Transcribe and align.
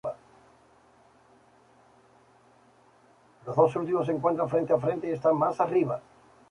Los 3.45 3.55
dos 3.55 3.75
últimos 3.75 4.07
se 4.07 4.11
encuentran 4.13 4.49
frente 4.49 4.73
a 4.73 4.79
frente 4.79 5.07
y 5.07 5.11
están 5.11 5.37
más 5.37 5.61
arriba. 5.61 6.01